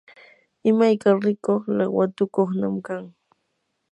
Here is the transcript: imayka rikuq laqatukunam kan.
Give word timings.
imayka 0.69 1.07
rikuq 1.25 1.63
laqatukunam 1.77 2.75
kan. 2.87 3.05